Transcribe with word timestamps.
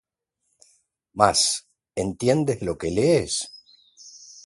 Mas 1.19 1.39
¿entiendes 2.03 2.59
lo 2.67 2.73
que 2.79 2.89
lees? 2.97 3.33